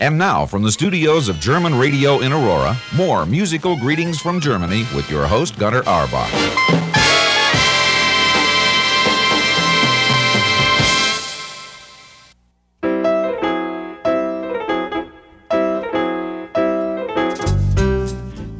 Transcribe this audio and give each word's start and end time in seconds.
And 0.00 0.16
now, 0.16 0.46
from 0.46 0.62
the 0.62 0.70
studios 0.70 1.28
of 1.28 1.40
German 1.40 1.76
Radio 1.76 2.20
in 2.20 2.32
Aurora, 2.32 2.76
more 2.94 3.26
musical 3.26 3.76
greetings 3.76 4.20
from 4.20 4.40
Germany 4.40 4.86
with 4.94 5.10
your 5.10 5.26
host, 5.26 5.58
Gunnar 5.58 5.82
Arbach. 5.82 6.78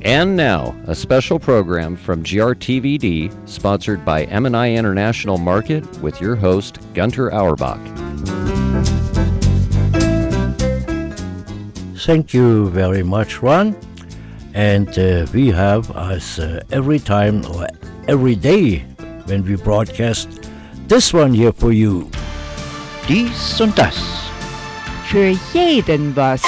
And 0.03 0.37
now, 0.37 0.75
a 0.87 0.95
special 0.97 1.39
program 1.39 1.95
from 1.95 2.25
GRTVD, 2.25 3.49
sponsored 3.49 4.05
by 4.05 4.25
M&I 4.25 4.73
International 4.73 5.39
Market, 5.39 5.87
with 6.03 6.21
your 6.21 6.35
host, 6.35 6.79
Gunter 6.95 7.31
Auerbach. 7.33 8.08
Thank 12.09 12.33
you 12.33 12.71
very 12.71 13.03
much, 13.03 13.43
Ron. 13.43 13.77
And 14.55 14.89
uh, 14.99 15.27
we 15.35 15.51
have, 15.51 15.95
as 15.95 16.39
uh, 16.39 16.63
every 16.73 16.99
time 16.99 17.45
or 17.45 17.69
every 18.09 18.35
day 18.35 18.79
when 19.27 19.45
we 19.45 19.57
broadcast, 19.57 20.49
this 20.89 21.13
one 21.13 21.35
here 21.35 21.53
for 21.53 21.71
you. 21.71 22.09
Dies 23.07 23.61
und 23.61 23.77
das. 23.77 24.01
Für 25.05 25.37
jeden 25.53 26.17
was. 26.17 26.41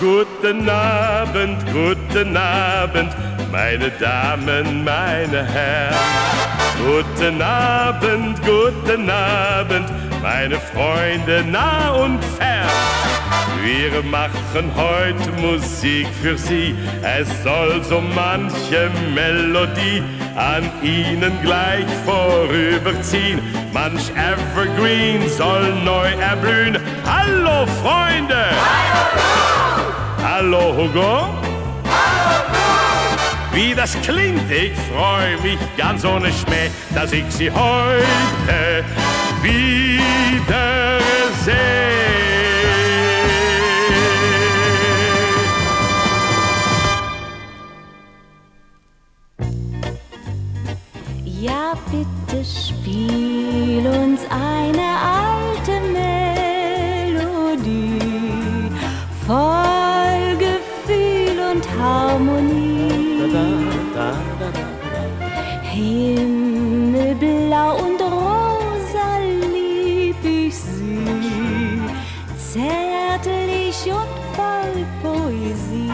Guten 0.00 0.68
Abend, 0.68 1.64
guten 1.72 2.36
Abend, 2.36 3.14
meine 3.52 3.90
Damen, 4.00 4.82
meine 4.82 5.44
Herren. 5.44 6.57
Guten 6.84 7.42
Abend, 7.42 8.38
guten 8.42 9.10
Abend, 9.10 9.88
meine 10.22 10.58
Freunde 10.58 11.44
nah 11.44 11.90
und 11.90 12.24
fern. 12.24 12.68
Wir 13.62 14.02
machen 14.02 14.70
heute 14.76 15.30
Musik 15.42 16.06
für 16.22 16.38
Sie, 16.38 16.74
es 17.02 17.28
soll 17.42 17.82
so 17.82 18.00
manche 18.00 18.90
Melodie 19.14 20.02
an 20.36 20.70
Ihnen 20.82 21.32
gleich 21.42 21.86
vorüberziehen. 22.06 23.40
Manch 23.72 24.10
Evergreen 24.14 25.28
soll 25.28 25.74
neu 25.84 26.08
erblühen. 26.20 26.78
Hallo 27.04 27.66
Freunde! 27.82 28.44
Hallo 30.22 30.74
Hugo! 30.76 31.47
Wie 33.58 33.74
das 33.74 34.00
klingt, 34.02 34.48
ich 34.52 34.72
freue 34.88 35.36
mich 35.42 35.58
ganz 35.76 36.04
ohne 36.04 36.30
Schmäh, 36.30 36.70
dass 36.94 37.12
ich 37.12 37.24
Sie 37.28 37.50
heute 37.50 38.84
wiedersehe. 39.42 40.38
Ja, 51.24 51.72
bitte 51.90 52.44
spiel 52.44 53.84
uns 53.88 54.20
eine 54.30 55.00
alte 55.02 55.80
Melodie 57.12 57.98
voll 59.26 60.36
Gefühl 60.38 61.40
und 61.50 61.68
Harmonie. 61.76 63.07
Himmelblau 66.58 67.70
und 67.76 68.00
rosa 68.00 69.18
lieb 69.52 70.16
ich 70.24 70.54
sie, 70.54 71.82
zärtlich 72.36 73.84
und 73.86 74.14
voll 74.34 74.86
Poesie. 75.02 75.92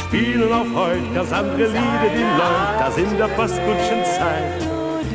Spielen 0.00 0.52
auch 0.52 0.72
heute 0.74 1.08
ganz 1.14 1.32
andere 1.32 1.66
Lieder, 1.66 2.10
die 2.14 2.22
Leute, 2.22 2.78
das 2.78 2.96
in 2.96 3.16
der 3.18 3.28
Postkutschenzeit. 3.28 4.66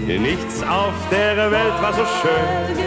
Nichts 0.05 0.61
auf 0.63 0.93
der 1.11 1.49
Welt 1.49 1.81
war 1.81 1.93
so 1.93 2.05
schön, 2.21 2.77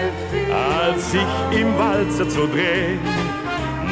als 0.55 1.11
sich 1.11 1.59
im 1.59 1.77
Walzer 1.79 2.29
zu 2.29 2.47
drehen. 2.47 3.26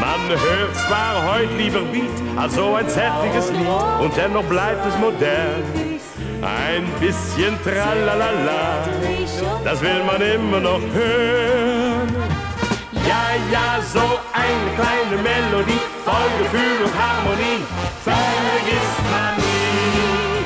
Man 0.01 0.29
hört 0.29 0.75
zwar 0.75 1.35
heute 1.35 1.55
lieber 1.55 1.81
Beat 1.83 2.11
als 2.37 2.55
so 2.55 2.75
ein 2.75 2.89
zärtliches 2.89 3.51
Lied 3.51 3.69
und 4.01 4.17
dennoch 4.17 4.45
bleibt 4.45 4.85
es 4.87 4.99
modern. 4.99 5.63
Ein 6.43 6.85
bisschen 7.01 7.57
tralalala, 7.63 8.85
das 9.65 9.81
will 9.81 10.03
man 10.05 10.21
immer 10.21 10.61
noch 10.61 10.81
hören. 10.93 12.15
Ja, 13.07 13.25
ja, 13.53 13.81
so 13.93 14.19
eine 14.33 14.69
kleine 14.75 15.23
Melodie, 15.23 15.81
voll 16.05 16.31
Gefühl 16.39 16.85
und 16.85 16.93
Harmonie, 16.99 17.63
vergisst 18.03 19.03
man 19.13 19.37
nie. 19.37 20.45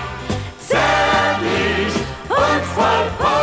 Zärtlich 0.58 1.94
und 2.28 2.64
voll 2.74 3.37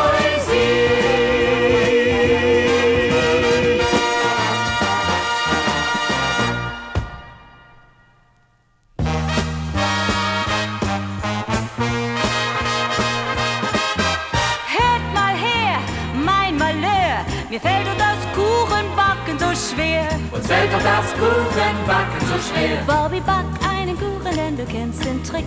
so 22.36 22.54
schwer. 22.54 22.78
Bobby, 22.86 23.20
back 23.22 23.46
einen 23.68 23.98
Kuchen, 23.98 24.36
denn 24.36 24.58
du 24.58 24.66
kennst 24.66 25.04
den 25.06 25.24
Trick, 25.24 25.46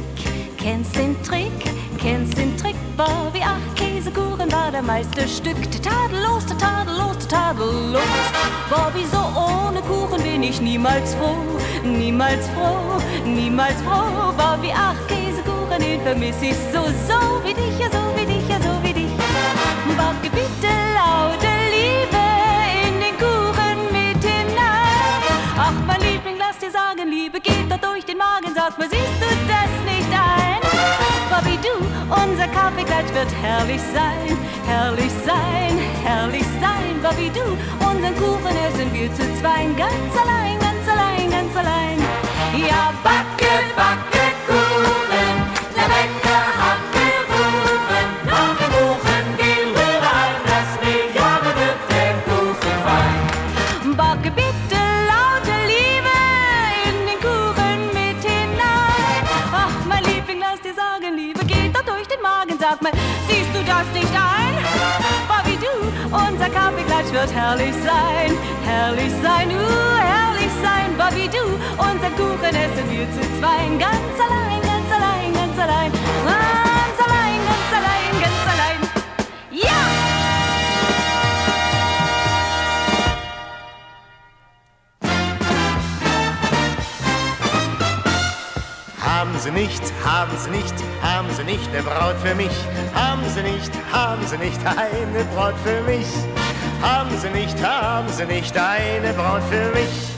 kennst 0.56 0.96
den 0.96 1.20
Trick, 1.22 1.52
kennst 1.98 2.36
den 2.36 2.56
Trick. 2.56 2.76
Bobby, 2.96 3.40
ach, 3.44 3.74
Käsekuchen 3.74 4.50
war 4.50 4.70
der 4.70 4.82
Meisterstück. 4.82 5.56
Tadellos, 5.82 6.46
tadellos, 6.46 7.18
tadellos. 7.28 8.02
Bobby, 8.70 9.04
so 9.10 9.18
ohne 9.18 9.80
Kuchen 9.82 10.22
bin 10.22 10.42
ich 10.42 10.60
niemals 10.60 11.14
froh, 11.14 11.36
niemals 11.84 12.46
froh, 12.48 13.00
niemals 13.24 13.80
froh. 13.82 14.32
Bobby, 14.36 14.72
ach, 14.74 14.96
Käsekuchen, 15.08 15.80
den 15.80 16.00
vermiss 16.02 16.40
ich 16.42 16.56
so, 16.72 16.82
so 17.08 17.18
wie 17.44 17.54
dich, 17.54 17.78
ja, 17.78 17.88
so 17.90 18.02
wie 18.16 18.26
dich, 18.26 18.48
ja, 18.48 18.60
so 18.60 18.82
wie 18.82 18.92
dich. 18.92 19.12
Backe 19.96 20.30
bitte 20.30 20.72
laute 20.96 21.47
dir 26.68 26.72
sagen, 26.72 27.10
Liebe 27.10 27.40
geht 27.40 27.70
doch 27.70 27.78
durch 27.78 28.04
den 28.04 28.18
Magen. 28.18 28.52
Sag 28.54 28.78
mal, 28.78 28.88
siehst 28.88 29.20
du 29.20 29.28
das 29.46 29.72
nicht 29.84 30.10
ein? 30.12 30.60
Bobby, 31.30 31.58
du, 31.62 31.74
unser 32.10 32.48
Kaffeeklatsch 32.48 33.12
wird 33.14 33.32
herrlich 33.42 33.80
sein, 33.94 34.36
herrlich 34.66 35.12
sein, 35.24 35.78
herrlich 36.04 36.46
sein. 36.60 37.00
Bobby, 37.02 37.30
du, 37.30 37.44
unseren 37.86 38.14
Kuchen 38.16 38.56
essen 38.66 38.92
wir 38.92 39.12
zu 39.14 39.22
zweien, 39.40 39.76
ganz 39.76 40.12
allein, 40.16 40.58
ganz 40.58 40.88
allein, 40.88 41.30
ganz 41.30 41.56
allein. 41.56 41.98
Ja, 42.56 42.92
backe, 43.02 43.50
backe 43.76 44.17
Kaffeeklatsch 67.08 67.12
wird 67.12 67.32
herrlich 67.32 67.74
sein, 67.74 68.36
herrlich 68.64 69.12
sein, 69.22 69.50
uh, 69.50 69.96
herrlich 69.98 70.50
sein. 70.62 70.96
Bobby, 70.96 71.28
du, 71.28 71.44
unser 71.78 72.10
Kuchen 72.10 72.54
essen 72.54 72.90
wir 72.90 73.06
zu 73.12 73.20
zweien, 73.38 73.78
ganz 73.78 74.18
allein, 74.18 74.60
ganz 74.62 74.92
allein, 74.92 75.32
ganz 75.32 75.58
allein, 75.58 75.92
ganz 75.92 76.98
allein, 77.06 77.40
ganz 77.46 77.70
allein, 77.72 78.20
ganz 78.20 78.42
allein. 78.52 78.80
Ja! 79.50 79.82
Haben 89.00 89.38
Sie 89.38 89.50
nicht, 89.50 89.82
haben 90.04 90.32
Sie 90.38 90.50
nicht, 90.50 90.74
haben 91.02 91.28
Sie 91.30 91.44
nicht 91.44 91.68
eine 91.68 91.82
Braut 91.82 92.16
für 92.22 92.34
mich? 92.34 92.56
Haben 92.94 93.22
Sie 93.28 93.42
nicht, 93.42 93.72
haben 93.92 94.26
Sie 94.26 94.38
nicht 94.38 94.60
eine 94.66 95.24
Braut 95.34 95.54
für 95.64 95.82
mich? 95.82 96.06
Haben 96.82 97.10
Sie 97.18 97.30
nicht, 97.30 97.62
haben 97.62 98.08
Sie 98.08 98.24
nicht 98.24 98.56
eine 98.56 99.12
Braut 99.14 99.42
für 99.50 99.70
mich? 99.78 100.08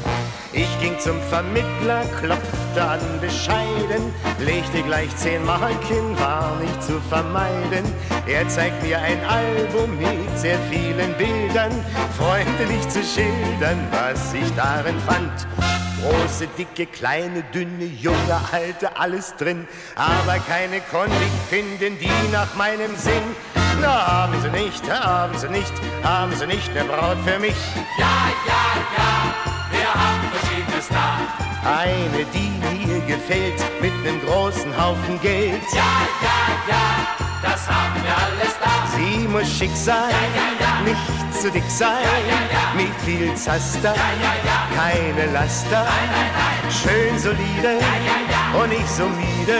Ich 0.52 0.80
ging 0.80 0.98
zum 0.98 1.20
Vermittler, 1.30 2.02
klopfte 2.20 2.60
dann 2.74 3.00
bescheiden, 3.20 4.12
legte 4.38 4.82
gleich 4.82 5.14
zehn 5.16 5.44
Mark 5.44 5.82
hin, 5.84 6.18
war 6.18 6.56
nicht 6.60 6.82
zu 6.82 7.00
vermeiden. 7.08 7.84
Er 8.26 8.48
zeigt 8.48 8.82
mir 8.82 8.98
ein 9.00 9.18
Album 9.24 9.96
mit 9.98 10.38
sehr 10.38 10.58
vielen 10.70 11.14
Bildern, 11.14 11.72
freundlich 12.18 12.88
zu 12.88 13.02
schildern, 13.02 13.78
was 13.90 14.34
ich 14.34 14.54
darin 14.54 14.98
fand. 15.06 15.46
Große, 16.02 16.46
dicke, 16.56 16.86
kleine, 16.86 17.42
dünne, 17.54 17.84
junge, 17.84 18.40
alte, 18.52 18.96
alles 18.96 19.34
drin. 19.36 19.68
Aber 19.96 20.38
keine 20.48 20.80
konnte 20.90 21.12
finden, 21.50 21.98
die 21.98 22.32
nach 22.32 22.54
meinem 22.54 22.96
Sinn. 22.96 23.36
Na, 23.81 24.06
haben 24.06 24.35
sie 24.43 24.50
nicht, 24.50 24.82
haben 24.91 25.37
sie 25.38 25.49
nicht, 25.49 25.73
haben 26.03 26.35
sie 26.35 26.47
nicht 26.47 26.71
eine 26.71 26.85
Braut 26.85 27.17
für 27.25 27.38
mich. 27.38 27.56
Ja, 27.99 28.06
ja, 28.47 28.62
ja, 28.97 29.11
wir 29.71 29.94
haben 29.94 30.21
verschiedenes 30.32 30.88
da. 30.88 31.19
Eine, 31.69 32.25
die 32.35 32.50
mir 32.87 33.00
gefällt, 33.06 33.61
mit 33.81 33.93
nem 34.05 34.21
großen 34.27 34.71
Haufen 34.81 35.21
Geld. 35.21 35.62
Ja, 35.75 35.82
ja, 36.23 36.38
ja, 36.69 36.85
das 37.43 37.67
haben 37.69 38.03
wir 38.03 38.15
alles 38.17 38.55
da. 38.62 38.71
Sie 38.97 39.27
muss 39.29 39.49
schick 39.49 39.75
sein, 39.75 40.11
Ja, 40.11 40.27
ja, 40.41 40.49
ja. 40.61 40.82
nicht 40.85 41.41
zu 41.41 41.50
dick 41.50 41.71
sein, 41.71 42.05
mit 42.77 42.94
viel 43.05 43.35
Zaster, 43.35 43.94
keine 44.77 45.32
Laster, 45.32 45.85
Nein, 45.85 46.11
nein, 46.12 46.31
nein, 46.37 46.71
schön 46.71 47.19
solide 47.19 47.79
und 48.61 48.69
nicht 48.69 48.88
so 48.88 49.05
müde. 49.05 49.59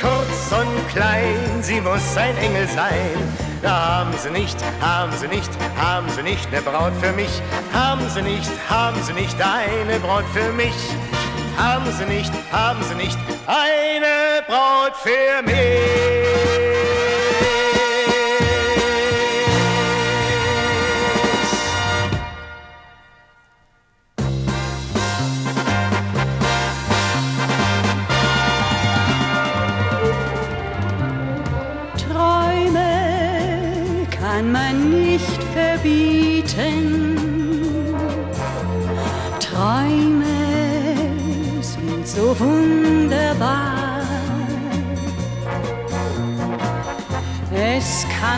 Kurz 0.00 0.52
und 0.52 0.88
klein, 0.88 1.60
sie 1.60 1.80
muss 1.80 2.16
ein 2.16 2.36
Engel 2.38 2.68
sein. 2.68 3.16
Da 3.62 3.98
haben 3.98 4.10
sie 4.16 4.30
nicht, 4.30 4.56
haben 4.80 5.10
sie 5.16 5.26
nicht, 5.26 5.50
haben 5.76 6.08
sie 6.10 6.22
nicht 6.22 6.46
eine 6.52 6.62
Braut 6.62 6.92
für 7.00 7.12
mich. 7.12 7.42
Haben 7.72 8.08
sie 8.08 8.22
nicht, 8.22 8.50
haben 8.68 9.02
sie 9.02 9.12
nicht 9.12 9.36
eine 9.40 9.98
Braut 9.98 10.24
für 10.32 10.52
mich. 10.52 10.74
Haben 11.56 11.90
sie 11.98 12.04
nicht, 12.04 12.32
haben 12.52 12.82
sie 12.84 12.94
nicht 12.94 13.18
eine 13.46 14.44
Braut 14.46 14.94
für 15.02 15.42
mich. 15.42 16.47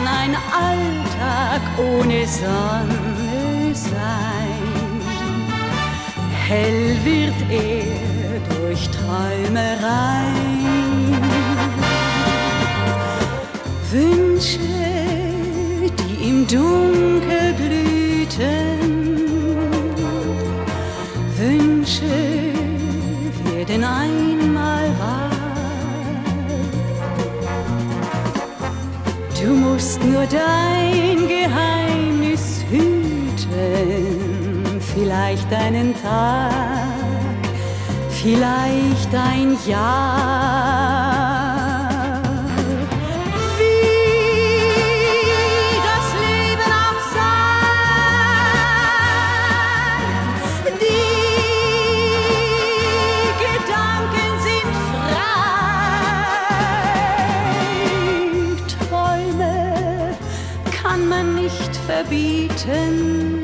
Kann 0.01 0.07
ein 0.07 0.35
Alltag 0.35 1.61
ohne 1.77 2.27
Sonne 2.27 3.73
sein. 3.73 5.01
Hell 6.47 6.97
wird 7.03 7.35
er 7.49 8.39
durch 8.55 8.89
Träumereien. 8.89 10.31
Wünsche, 13.91 14.59
die 15.99 16.29
im 16.29 16.47
Dunkel 16.47 17.53
glühten, 17.57 18.79
Wünsche 21.37 22.53
werden 23.45 23.83
einmal 23.83 24.30
nur 30.03 30.25
dein 30.25 31.27
Geheimnis 31.27 32.63
hüten, 32.69 33.41
vielleicht 34.93 35.51
einen 35.53 35.93
Tag, 36.01 36.51
vielleicht 38.09 39.13
ein 39.13 39.57
Jahr. 39.67 41.10
Verbieten. 62.01 63.41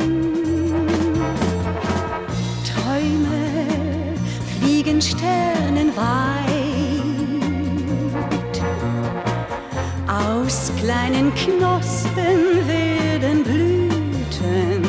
Träume 2.65 3.45
fliegen 4.59 5.01
sternenweit. 5.01 5.95
Aus 10.07 10.71
kleinen 10.79 11.33
Knospen 11.35 12.67
werden 12.67 13.43
Blüten, 13.43 14.81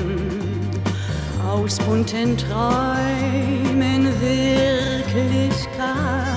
aus 1.47 1.79
bunten 1.79 2.37
Träumen 2.37 4.09
Wirklichkeit. 4.21 6.28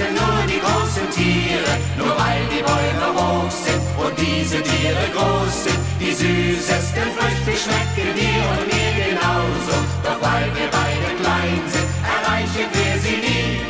Fressen 0.00 0.14
nur 0.14 0.46
die 0.46 0.60
großen 0.60 1.10
Tiere, 1.10 1.72
nur 1.96 2.14
weil 2.16 2.42
die 2.52 2.62
Bäume 2.62 3.08
hoch 3.14 3.50
sind 3.50 3.80
und 4.02 4.14
diese 4.18 4.62
Tiere 4.62 5.06
groß 5.14 5.64
sind. 5.64 5.78
Die 6.00 6.12
süßesten 6.12 7.08
Früchte 7.16 7.52
schmecken 7.62 8.14
dir 8.16 8.42
und 8.50 8.66
mir 8.66 8.92
genauso, 9.04 9.76
doch 10.02 10.20
weil 10.20 10.48
wir 10.56 10.68
beide 10.70 11.08
klein 11.20 11.62
sind, 11.68 11.88
erreichen 12.16 12.68
wir 12.72 12.94
sie 13.04 13.18
nie. 13.26 13.60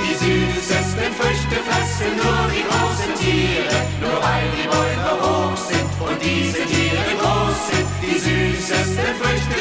Die 0.00 0.14
süßesten 0.22 1.12
Früchte 1.18 1.56
fressen 1.66 2.12
nur 2.16 2.42
die 2.54 2.64
großen 2.70 3.12
Tiere, 3.18 3.78
nur 4.00 4.18
weil 4.22 4.48
die 4.56 4.68
Bäume 4.68 5.12
hoch 5.22 5.56
sind 5.56 5.88
und 5.98 6.18
diese 6.22 6.62
Tiere 6.70 7.10
groß 7.20 7.58
sind. 7.70 7.86
Die 8.02 8.18
süßesten 8.18 9.10
Früchte 9.20 9.59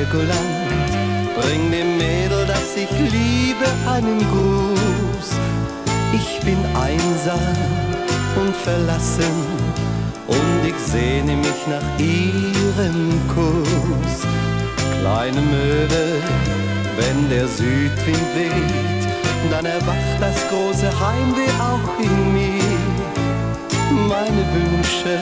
Helgoland, 0.00 0.90
bring 1.38 1.70
dem 1.70 1.98
Mädel, 1.98 2.46
das 2.46 2.74
ich 2.74 2.90
liebe, 2.90 3.66
einen 3.86 4.18
Gruß. 4.18 5.28
Ich 6.14 6.40
bin 6.40 6.56
einsam 6.74 7.38
und 8.40 8.56
verlassen 8.56 9.36
und 10.26 10.60
ich 10.66 10.78
sehne 10.90 11.36
mich 11.36 11.66
nach 11.68 11.98
ihrem 11.98 13.12
Kuss. 13.28 14.16
Kleine 15.00 15.42
Möwe, 15.42 16.22
wenn 16.96 17.28
der 17.28 17.46
Südwind 17.46 18.28
weht, 18.34 19.02
dann 19.50 19.66
erwacht 19.66 20.16
das 20.18 20.48
große 20.48 20.88
Heimweh 20.98 21.52
auch 21.60 22.02
in 22.02 22.32
mir. 22.32 22.80
Meine 24.08 24.44
Wünsche, 24.54 25.18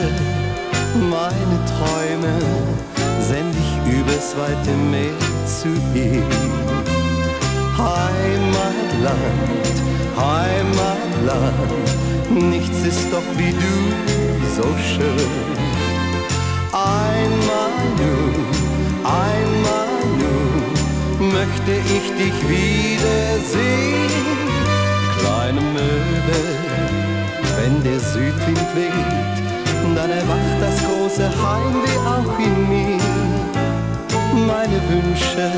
meine 1.11 1.59
Träume 1.67 2.98
send 3.29 3.55
ich 3.55 3.71
übers 3.93 4.35
weite 4.39 4.73
Meer 4.91 5.13
zu 5.45 5.69
ihm. 5.95 6.23
Heimatland, 7.77 9.77
Heimatland, 10.17 11.91
nichts 12.31 12.87
ist 12.87 13.13
doch 13.13 13.29
wie 13.37 13.53
du 13.65 13.75
so 14.57 14.67
schön. 14.93 15.33
Einmal 16.73 17.77
nur, 18.01 18.33
einmal 19.05 20.01
nur 20.23 20.51
möchte 21.37 21.73
ich 21.97 22.07
dich 22.23 22.39
wiedersehen. 22.49 24.11
Kleine 25.19 25.61
Möwe, 25.61 26.41
wenn 27.57 27.75
der 27.85 28.01
Südwind 28.01 28.69
weht, 28.75 29.48
dann 29.95 30.11
erwacht 30.11 30.61
das 30.61 30.76
große 30.85 31.25
Heimweh 31.25 31.99
auch 32.07 32.38
in 32.38 32.68
mir. 32.68 32.99
Meine 34.47 34.80
Wünsche, 34.88 35.50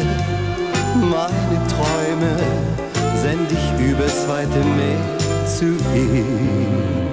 meine 0.94 1.58
Träume 1.68 2.36
send 3.22 3.50
ich 3.50 3.90
übers 3.90 4.28
weite 4.28 4.58
Meer 4.76 5.46
zu 5.46 5.76
ihr. 5.94 7.09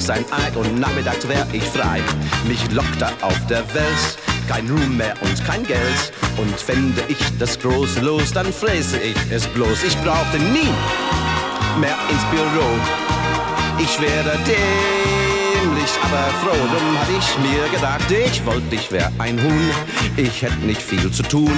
Vormittags 0.00 0.10
ein 0.10 0.24
Ei 0.32 0.58
und 0.58 0.80
nachmittags 0.80 1.28
wär 1.28 1.46
ich 1.52 1.64
frei. 1.64 2.00
Mich 2.46 2.70
lockte 2.70 3.08
auf 3.20 3.46
der 3.48 3.62
Welt 3.74 4.18
kein 4.48 4.68
Ruhm 4.68 4.96
mehr 4.96 5.14
und 5.20 5.44
kein 5.44 5.64
Geld. 5.66 6.12
Und 6.36 6.58
fände 6.58 7.02
ich 7.08 7.18
das 7.38 7.58
große 7.58 8.00
Los, 8.00 8.32
dann 8.32 8.52
fräse 8.52 8.98
ich 8.98 9.16
es 9.30 9.46
bloß. 9.48 9.84
Ich 9.84 9.96
brauchte 9.98 10.38
nie 10.38 10.70
mehr 11.80 11.96
ins 12.08 12.24
Büro. 12.30 12.66
Ich 13.78 14.00
wäre 14.00 14.36
dämlich, 14.46 15.90
aber 16.02 16.24
froh. 16.42 16.66
Drum 16.72 16.98
hab 16.98 17.08
ich 17.10 17.38
mir 17.38 17.68
gedacht, 17.68 18.10
ich 18.10 18.44
wollte, 18.44 18.74
ich 18.74 18.90
wär 18.90 19.10
ein 19.18 19.40
Huhn. 19.42 19.70
Ich 20.16 20.42
hätte 20.42 20.66
nicht 20.66 20.82
viel 20.82 21.10
zu 21.10 21.22
tun. 21.22 21.56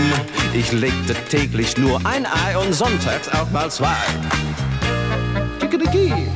Ich 0.52 0.72
legte 0.72 1.14
täglich 1.28 1.76
nur 1.76 2.00
ein 2.04 2.26
Ei 2.26 2.56
und 2.58 2.72
sonntags 2.74 3.28
auch 3.28 3.50
mal 3.50 3.70
zwei. 3.70 3.96
Kikeriki. 5.60 6.31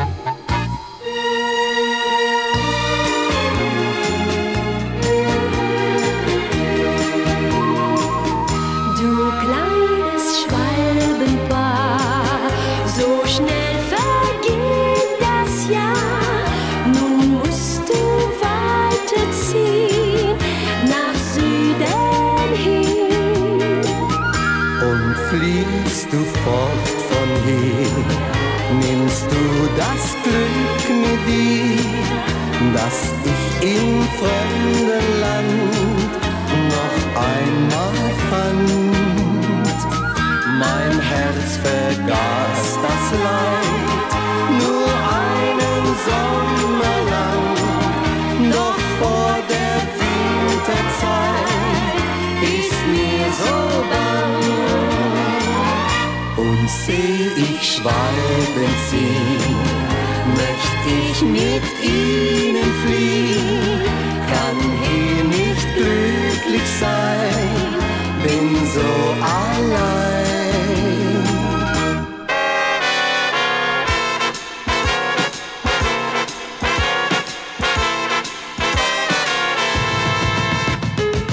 Im 33.67 34.03
fremden 34.19 35.07
Land 35.25 36.13
noch 36.75 36.99
einmal 37.31 38.05
fand. 38.31 38.71
Mein 40.63 40.95
Herz 41.11 41.49
vergaß 41.67 42.63
das 42.87 43.05
Leid, 43.27 44.11
nur 44.61 44.91
einen 45.27 45.85
Sommer 46.09 46.97
lang, 47.15 47.47
doch 48.53 48.81
vor 49.01 49.37
der 49.55 49.79
Winterzeit 50.01 51.47
ist 52.59 52.81
mir 52.95 53.27
so 53.43 53.59
bang. 53.93 54.45
Und 56.37 56.65
seh 56.71 57.21
ich 57.37 57.67
ziehen, 58.89 59.36
möcht 59.36 59.36
ich 60.87 61.23
mit 61.23 61.65
ihnen 61.83 62.71
fliehen, 62.85 63.81
kann 64.33 64.59
hier 64.83 65.25
nicht 65.25 65.67
glücklich 65.75 66.69
sein, 66.81 67.75
bin 68.23 68.47
so 68.75 68.91
allein. 69.23 70.07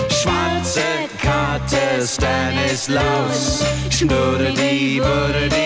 Schwarze 0.10 0.88
Karte 1.22 1.86
Stanislaus, 2.08 3.64
Schnurredi, 3.90 5.00
Burredi, 5.00 5.54
Bum. 5.54 5.63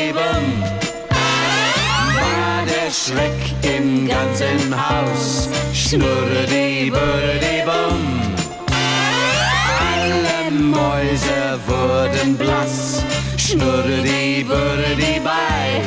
Schreck 3.08 3.56
im 3.64 4.06
ganzen 4.06 4.76
Haus, 4.76 5.48
Schnurredi, 5.74 6.92
Burredi, 6.92 7.64
Bum. 7.64 8.36
Alle 9.80 10.52
Mäuse 10.52 11.58
wurden 11.68 12.36
blass, 12.36 13.02
schnurre 13.38 14.02
die 14.04 14.44
Bürde 14.44 14.94
die 14.98 15.22
bei 15.22 15.80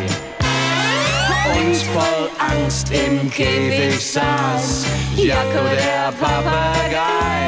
und 1.53 1.77
voll 1.93 2.31
Angst 2.39 2.91
im 2.91 3.31
Käfig 3.31 4.01
saß 4.01 4.87
Jacko 5.15 5.69
der 5.77 6.13
Papagei. 6.19 7.40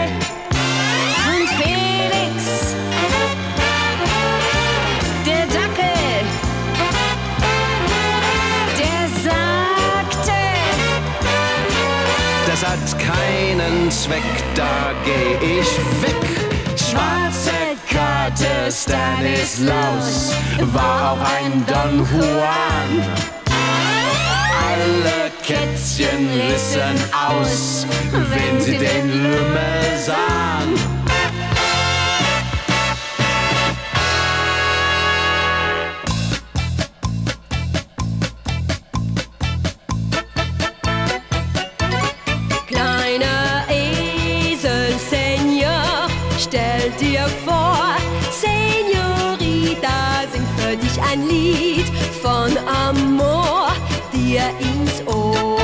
Hat 12.73 12.99
keinen 12.99 13.91
Zweck, 13.91 14.23
da 14.55 14.93
geh 15.05 15.61
ich 15.61 15.73
weg. 16.01 16.25
Schwarze 16.77 17.51
Karte 17.91 18.71
Stanislaus 18.71 20.33
war 20.73 21.13
auch 21.13 21.21
ein 21.37 21.65
Don 21.67 21.99
Juan. 21.99 22.91
Alle 24.69 25.31
Kätzchen 25.47 26.29
rissen 26.49 26.97
aus, 27.13 27.87
wenn 28.13 28.61
sie 28.61 28.79
den 28.79 29.23
Lümmel 29.23 29.99
sahen. 30.07 30.92
Lied 51.33 51.87
von 52.21 52.53
Amor 52.69 53.73
dir 54.13 54.43
ins 54.61 55.03
Ohr. 55.07 55.62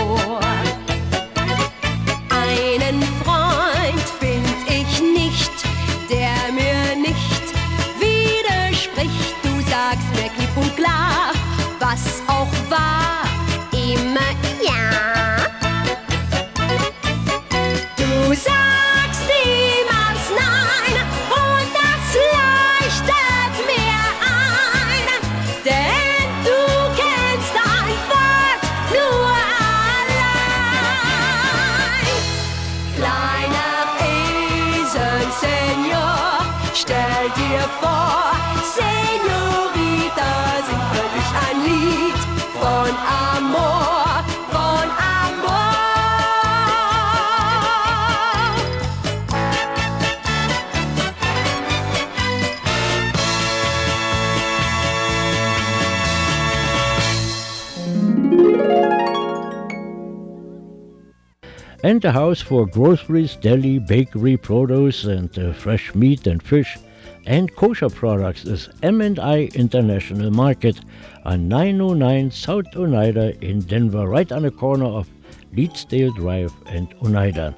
And 61.89 62.05
a 62.05 62.13
house 62.13 62.43
for 62.43 62.67
groceries, 62.67 63.35
deli, 63.37 63.79
bakery, 63.79 64.37
produce, 64.37 65.05
and 65.05 65.39
uh, 65.39 65.55
fresh 65.55 65.95
meat 65.95 66.27
and 66.27 66.43
fish, 66.43 66.77
and 67.25 67.57
kosher 67.57 67.89
products 67.89 68.45
is 68.45 68.69
M&I 68.83 69.49
International 69.55 70.31
Market 70.31 70.81
on 71.25 71.49
909 71.49 72.31
South 72.31 72.67
Oneida 72.77 73.43
in 73.43 73.61
Denver, 73.61 74.07
right 74.07 74.31
on 74.31 74.43
the 74.43 74.51
corner 74.51 74.85
of 74.85 75.09
Leedsdale 75.55 76.15
Drive 76.15 76.53
and 76.67 76.95
Oneida. 77.03 77.57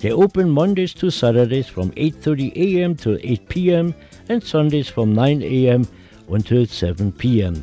They 0.00 0.10
open 0.10 0.50
Mondays 0.50 0.92
to 0.94 1.08
Saturdays 1.08 1.68
from 1.68 1.92
8:30 1.92 2.56
a.m. 2.56 2.96
to 2.96 3.16
8 3.22 3.48
p.m. 3.48 3.94
and 4.28 4.42
Sundays 4.42 4.88
from 4.88 5.12
9 5.12 5.40
a.m. 5.42 5.86
until 6.28 6.66
7 6.66 7.12
p.m. 7.12 7.62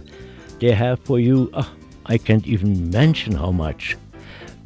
They 0.61 0.71
have 0.71 1.01
for 1.01 1.19
you, 1.19 1.49
ah, 1.53 1.69
I 2.05 2.17
can't 2.17 2.47
even 2.47 2.89
mention 2.89 3.33
how 3.33 3.51
much. 3.51 3.97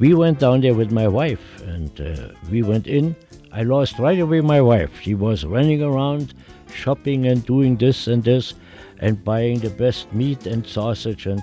We 0.00 0.14
went 0.14 0.38
down 0.38 0.62
there 0.62 0.72
with 0.72 0.90
my 0.90 1.06
wife 1.06 1.60
and 1.60 2.00
uh, 2.00 2.28
we 2.50 2.62
went 2.62 2.86
in. 2.86 3.14
I 3.52 3.64
lost 3.64 3.98
right 3.98 4.18
away 4.18 4.40
my 4.40 4.62
wife. 4.62 4.90
She 5.02 5.14
was 5.14 5.44
running 5.44 5.82
around 5.82 6.32
shopping 6.72 7.26
and 7.26 7.44
doing 7.44 7.76
this 7.76 8.06
and 8.06 8.24
this 8.24 8.54
and 9.00 9.22
buying 9.22 9.58
the 9.58 9.68
best 9.68 10.10
meat 10.14 10.46
and 10.46 10.66
sausage 10.66 11.26
and 11.26 11.42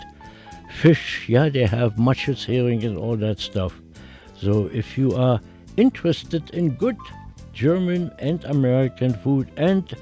fish. 0.74 1.30
Yeah, 1.30 1.50
they 1.50 1.68
have 1.68 2.00
mushes, 2.00 2.44
herring, 2.44 2.84
and 2.84 2.98
all 2.98 3.16
that 3.18 3.40
stuff. 3.40 3.80
So 4.36 4.72
if 4.74 4.98
you 4.98 5.16
are 5.16 5.40
interested 5.78 6.50
in 6.50 6.72
good 6.78 6.98
German 7.54 8.12
and 8.18 8.44
American 8.46 9.14
food, 9.14 9.52
and 9.58 9.96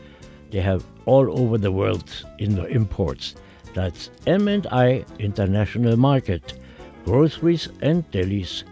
they 0.52 0.62
have 0.62 0.86
all 1.06 1.40
over 1.40 1.58
the 1.58 1.74
world 1.74 2.10
in 2.40 2.56
the 2.56 2.68
imports. 2.68 3.36
That's 3.74 4.12
M&I 4.26 5.04
International 5.20 5.98
Market, 5.98 6.58
groceries 7.06 7.70
and 7.82 8.10
delis, 8.12 8.64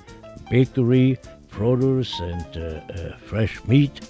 bakery, 0.50 1.18
produce 1.50 2.20
and 2.20 2.46
uh, 2.58 2.82
uh, 2.94 3.18
fresh 3.18 3.64
meat 3.66 4.02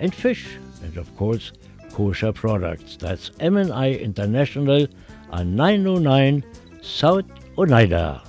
and 0.00 0.14
fish, 0.14 0.56
and 0.82 0.96
of 0.96 1.14
course 1.16 1.52
kosher 1.92 2.32
products. 2.32 2.96
That's 2.96 3.30
M&I 3.40 3.90
International 3.90 4.86
on 5.30 5.56
909 5.56 6.44
South 6.80 7.24
Oneida. 7.58 8.22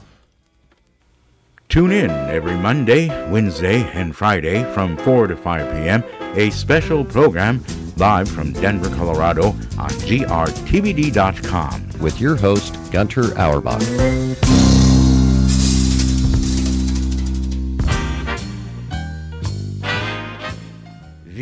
Tune 1.69 1.91
in 1.91 2.09
every 2.11 2.55
Monday, 2.55 3.07
Wednesday, 3.31 3.81
and 3.93 4.15
Friday 4.15 4.63
from 4.73 4.95
4 4.97 5.27
to 5.27 5.35
5 5.35 5.71
p.m. 5.73 6.03
A 6.35 6.49
special 6.51 7.03
program 7.03 7.63
live 7.97 8.29
from 8.29 8.53
Denver, 8.53 8.89
Colorado 8.95 9.47
on 9.77 9.89
grtvd.com. 10.09 11.89
With 11.99 12.19
your 12.19 12.35
host, 12.35 12.77
Gunter 12.91 13.35
Auerbach. 13.37 13.81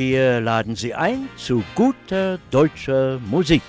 Wir 0.01 0.41
laden 0.41 0.75
Sie 0.75 0.95
ein 0.95 1.29
zu 1.37 1.63
guter 1.75 2.39
deutscher 2.49 3.19
Musik. 3.29 3.61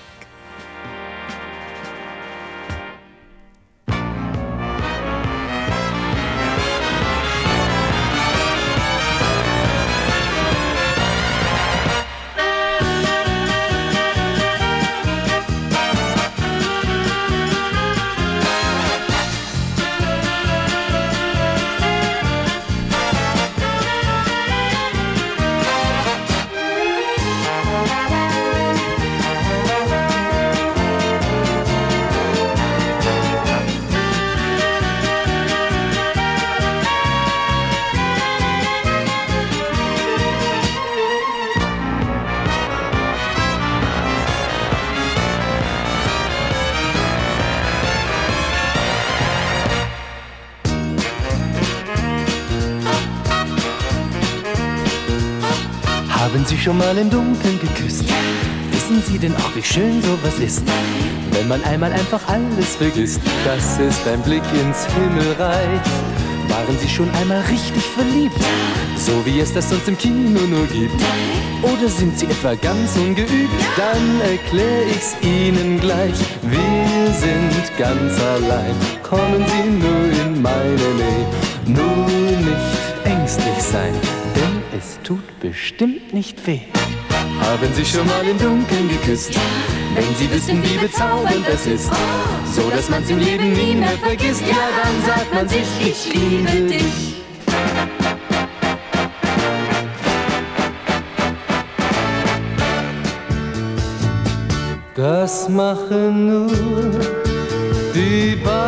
Haben 56.93 57.01
Sie 57.01 57.01
schon 57.01 57.01
mal 57.01 57.01
im 57.01 57.09
Dunkeln 57.09 57.59
geküsst? 57.59 58.05
Wissen 58.71 59.01
Sie 59.07 59.17
denn 59.17 59.35
auch, 59.37 59.55
wie 59.55 59.63
schön 59.63 60.01
sowas 60.01 60.39
ist? 60.39 60.63
Wenn 61.31 61.47
man 61.47 61.63
einmal 61.63 61.91
einfach 61.91 62.21
alles 62.27 62.75
vergisst, 62.75 63.19
das 63.45 63.79
ist 63.79 64.07
ein 64.07 64.21
Blick 64.21 64.43
ins 64.53 64.85
Himmelreich. 64.93 65.81
Waren 66.49 66.77
Sie 66.79 66.87
schon 66.87 67.09
einmal 67.15 67.41
richtig 67.41 67.83
verliebt? 67.95 68.37
so 69.05 69.25
wie 69.25 69.39
es 69.39 69.53
das 69.53 69.69
sonst 69.69 69.87
im 69.87 69.97
Kino 69.97 70.41
nur 70.41 70.65
gibt? 70.67 71.01
Oder 71.61 71.89
sind 71.89 72.17
sie 72.17 72.25
etwa 72.25 72.55
ganz 72.55 72.95
ungeübt? 72.95 73.49
Dann 73.75 74.21
erklär 74.21 74.87
ich's 74.87 75.15
ihnen 75.21 75.79
gleich. 75.79 76.19
Wir 76.41 77.13
sind 77.13 77.77
ganz 77.77 78.19
allein, 78.21 78.75
kommen 79.01 79.43
sie 79.47 79.69
nur 79.69 80.25
in 80.25 80.41
meine 80.41 80.89
Nähe. 80.99 81.25
Nur 81.65 82.07
nicht 82.37 83.05
ängstlich 83.05 83.61
sein, 83.61 83.93
denn 84.35 84.79
es 84.79 84.99
tut 85.03 85.39
bestimmt 85.39 86.13
nicht 86.13 86.45
weh. 86.47 86.61
Haben 87.43 87.73
Sie 87.73 87.85
schon 87.85 88.07
mal 88.07 88.25
im 88.25 88.39
Dunkeln 88.39 88.89
geküsst? 88.89 89.33
Wenn 89.95 90.15
Sie 90.15 90.31
wissen, 90.31 90.63
wie 90.63 90.77
bezaubernd 90.77 91.45
es 91.53 91.65
ist, 91.67 91.91
so 92.55 92.69
dass 92.69 92.89
man's 92.89 93.09
im 93.09 93.19
Leben 93.19 93.51
nie 93.51 93.75
mehr 93.75 93.97
vergisst, 94.01 94.41
ja, 94.41 94.55
dann 94.81 95.05
sagt 95.05 95.33
man 95.33 95.47
sich, 95.49 95.67
ich 95.81 96.13
liebe 96.13 96.73
dich. 96.73 97.13
Das 104.95 105.49
machen 105.49 106.27
nur 106.27 106.49
die 107.93 108.37
Beine 108.37 108.62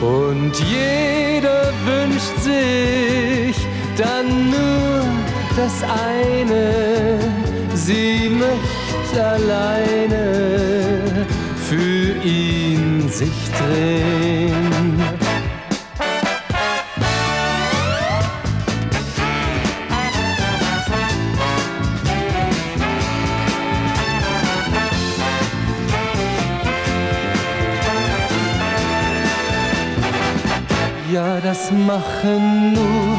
Und 0.00 0.54
jeder 0.68 1.72
wünscht 1.86 2.38
sich 2.42 3.56
dann 3.96 4.50
nur 4.50 5.04
das 5.56 5.82
eine, 5.82 7.18
sie 7.74 8.30
möchte 8.30 9.18
alleine 9.24 10.57
ihn 12.28 13.08
sich 13.08 13.38
drehen. 13.58 15.02
Ja, 31.12 31.40
das 31.40 31.70
machen 31.72 32.74
nur 32.74 33.16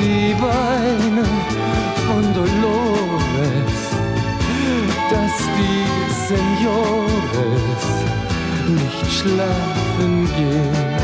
die 0.00 0.34
Beine 0.34 1.24
von 2.06 2.24
Dolores, 2.34 3.78
dass 5.10 5.36
die 5.56 5.84
Senores 6.28 7.69
nicht 9.22 9.34
schlafen 9.34 10.26
gehen. 10.36 10.70
Sing, 10.80 10.99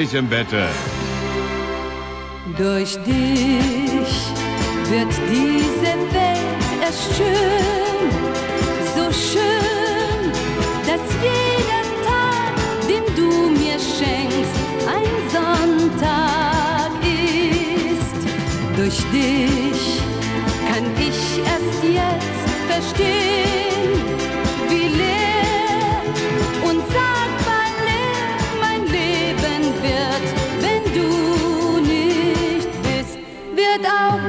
nicht 0.00 0.14
im 0.14 0.28
Bette. 0.28 0.66
Durch 2.56 2.96
dich 3.04 4.12
wird 4.90 5.12
diese 5.30 5.92
Welt 6.16 6.62
erst 6.82 7.16
schön, 7.16 8.08
so 8.96 9.04
schön, 9.12 10.22
dass 10.88 11.04
jeder 11.28 11.84
Tag, 12.08 12.54
den 12.88 13.04
du 13.14 13.50
mir 13.50 13.78
schenkst, 13.78 14.56
ein 14.96 15.12
Sonntag 15.36 16.92
ist. 17.04 18.20
Durch 18.78 18.98
dich 19.12 19.82
kann 20.66 20.84
ich 20.98 21.20
erst 21.52 21.82
jetzt 21.84 22.46
verstehen, 22.70 23.59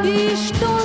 wird 0.04 0.64
auch 0.64 0.81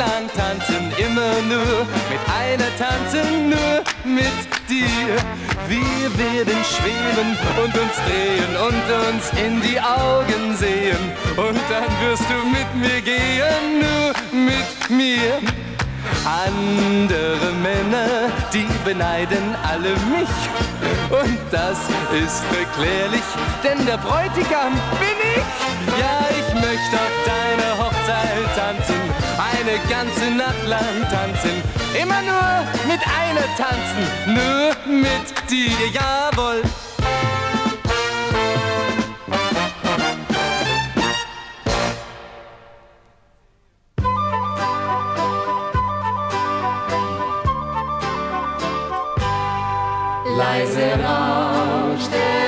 lang 0.00 0.26
tanzen, 0.34 0.82
immer 0.96 1.34
nur 1.52 1.76
mit 2.12 2.22
einer 2.42 2.70
tanzen, 2.84 3.50
nur 3.50 3.74
mit 4.04 4.40
dir. 4.68 5.12
Wir 5.68 6.06
werden 6.24 6.58
schweben 6.72 7.28
und 7.62 7.72
uns 7.82 7.96
drehen 8.06 8.52
und 8.68 8.86
uns 9.08 9.24
in 9.44 9.60
die 9.60 9.78
Augen 9.78 10.56
sehen 10.56 11.04
und 11.36 11.60
dann 11.72 11.90
wirst 12.02 12.24
du 12.32 12.38
mit 12.56 12.70
mir 12.82 13.00
gehen, 13.02 13.64
nur 13.84 14.08
mit 14.48 14.72
mir. 14.88 15.32
Andere 16.46 17.52
Männer, 17.62 18.32
die 18.54 18.68
beneiden 18.84 19.54
alle 19.70 19.92
mich. 20.14 20.36
Und 21.10 21.38
das 21.50 21.78
ist 22.24 22.42
erklärlich, 22.58 23.28
denn 23.62 23.84
der 23.84 23.98
Bräutigam 23.98 24.72
bin 25.02 25.18
ich. 25.36 25.46
Ja, 26.00 26.16
ich 26.40 26.54
möchte 26.54 26.96
Hochzeit 26.96 27.20
tanzen, 27.26 27.49
eine 29.60 29.78
ganze 29.90 30.30
Nacht 30.30 30.66
lang 30.66 31.02
tanzen. 31.10 31.62
Immer 32.00 32.22
nur 32.22 32.66
mit 32.88 33.00
einer 33.20 33.46
tanzen, 33.56 34.06
nur 34.26 34.74
mit 34.86 35.50
dir, 35.50 35.88
jawohl. 35.92 36.62
Leise 50.36 50.92
rauscht 51.04 52.39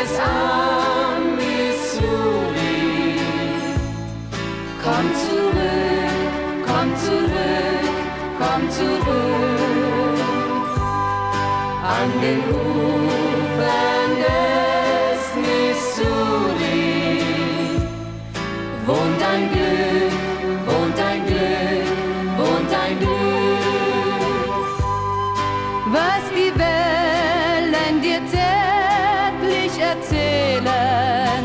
erzählen. 29.93 31.45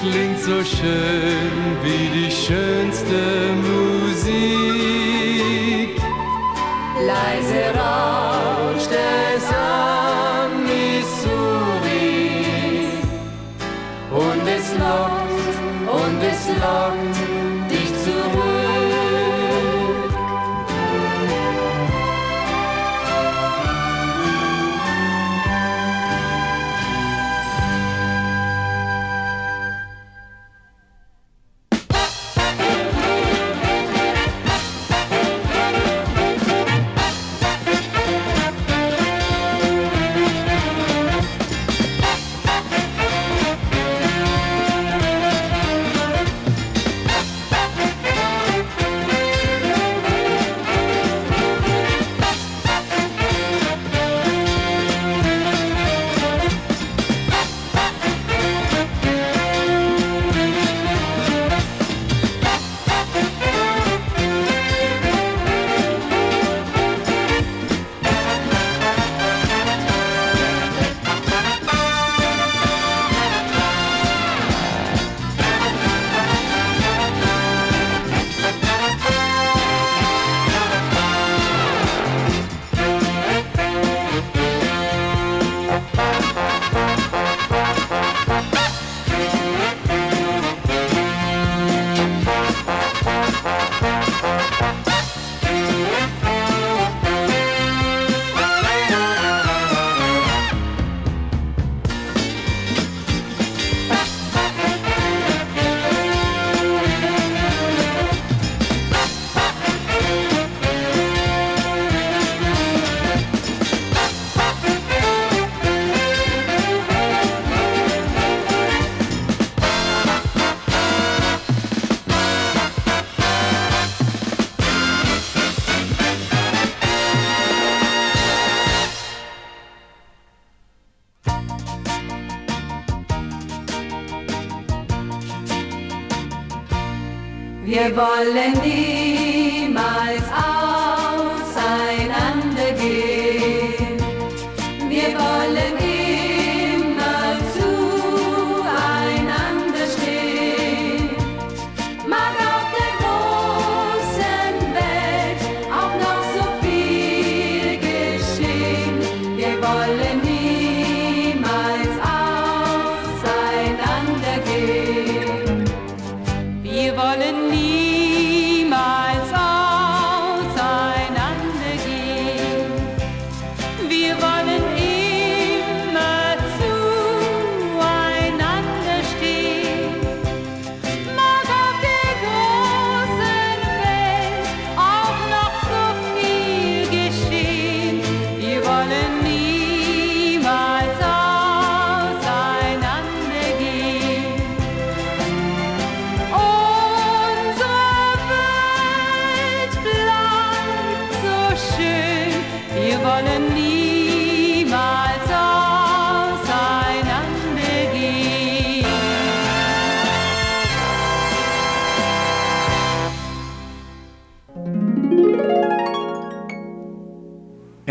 Klingt 0.00 0.40
so 0.40 0.64
schön 0.64 1.29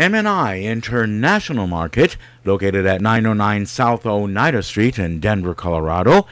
M&I 0.00 0.60
International 0.60 1.66
Market, 1.66 2.16
located 2.46 2.86
at 2.86 3.02
909 3.02 3.66
South 3.66 4.06
Oneida 4.06 4.62
Street 4.62 4.98
in 4.98 5.20
Denver, 5.20 5.54
Colorado. 5.54 6.26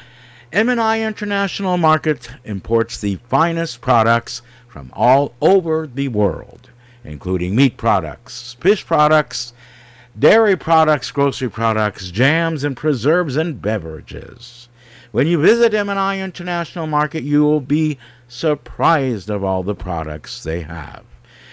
M&I 0.55 1.03
International 1.03 1.77
Market 1.77 2.31
imports 2.45 2.99
the 2.99 3.17
finest 3.29 3.83
products 3.83 4.41
from 4.69 4.91
all 4.95 5.35
over 5.43 5.87
the 5.87 6.09
world, 6.09 6.71
including 7.05 7.55
meat 7.55 7.77
products, 7.77 8.57
fish 8.59 8.87
products, 8.87 9.53
dairy 10.19 10.57
products, 10.57 11.11
grocery 11.11 11.51
products, 11.51 12.11
jams 12.11 12.65
and 12.65 12.75
preserves 12.75 13.37
and 13.37 13.61
beverages. 13.61 14.71
When 15.13 15.27
you 15.27 15.39
visit 15.43 15.75
M&I 15.75 16.23
International 16.23 16.87
Market, 16.87 17.23
you 17.23 17.43
will 17.43 17.61
be 17.61 17.99
surprised 18.29 19.29
of 19.29 19.45
all 19.45 19.63
the 19.63 19.75
products 19.75 20.43
they 20.43 20.63
have. 20.63 21.05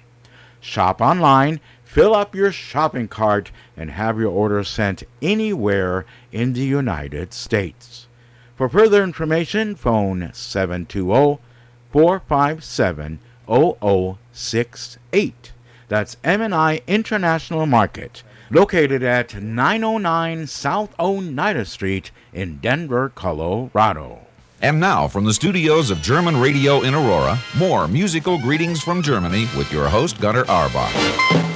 Shop 0.62 1.02
online, 1.02 1.62
fill 1.90 2.14
up 2.14 2.36
your 2.36 2.52
shopping 2.52 3.08
cart, 3.08 3.50
and 3.76 3.90
have 3.90 4.20
your 4.20 4.30
order 4.30 4.64
sent 4.64 5.02
anywhere 5.24 6.06
in 6.32 6.54
the 6.54 6.62
United 6.62 7.34
States. 7.34 8.06
For 8.56 8.70
further 8.70 9.04
information, 9.04 9.74
phone 9.76 10.30
720 10.32 11.40
457 11.92 13.20
0068. 13.48 15.52
That's 15.88 16.18
M&I 16.24 16.82
International 16.86 17.66
Market, 17.66 18.22
located 18.52 19.02
at 19.02 19.42
909 19.42 20.46
South 20.46 20.94
Oneida 21.00 21.66
Street 21.66 22.12
in 22.32 22.58
Denver, 22.58 23.12
Colorado. 23.16 24.28
And 24.62 24.80
now, 24.80 25.08
from 25.08 25.26
the 25.26 25.34
studios 25.34 25.90
of 25.90 26.04
German 26.04 26.40
Radio 26.40 26.82
in 26.82 26.94
Aurora, 26.94 27.40
more 27.58 27.88
musical 27.88 28.38
greetings 28.38 28.84
from 28.84 29.02
Germany 29.02 29.48
with 29.58 29.72
your 29.72 29.90
host, 29.90 30.22
Gunnar 30.22 30.46
Auerbach. 30.48 31.49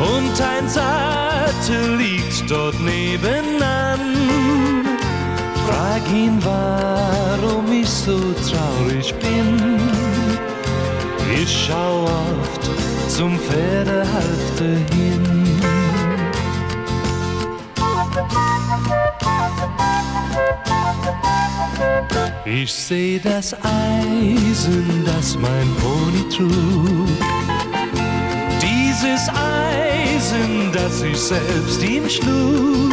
und 0.00 0.40
ein 0.40 0.68
Satellit 0.68 2.44
dort 2.48 2.80
nebenan. 2.80 4.00
Frag 5.66 6.02
ihn, 6.12 6.42
warum 6.42 7.70
ich 7.72 7.88
so 7.88 8.18
traurig 8.48 9.14
bin. 9.16 9.78
Ich 11.42 11.66
schau 11.66 12.04
oft 12.04 12.70
zum 13.08 13.38
Pferdehalfter 13.38 14.76
hin. 14.94 15.45
Ich 22.48 22.72
seh 22.72 23.18
das 23.18 23.54
Eisen, 23.54 25.04
das 25.04 25.36
mein 25.36 25.68
Pony 25.82 26.28
trug. 26.28 27.08
Dieses 28.62 29.28
Eisen, 29.30 30.70
das 30.72 31.02
ich 31.02 31.18
selbst 31.18 31.82
ihm 31.82 32.08
schlug. 32.08 32.92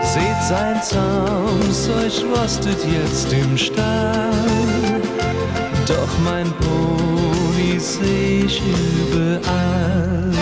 Seht 0.00 0.42
sein 0.48 0.82
Zaumzeug 0.82 2.24
rostet 2.34 2.78
jetzt 2.86 3.30
im 3.34 3.58
Stall. 3.58 4.32
Doch 5.86 6.18
mein 6.24 6.50
Pony 6.52 7.78
seh 7.78 8.44
ich 8.46 8.62
überall. 9.12 10.32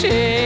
shit. 0.00 0.37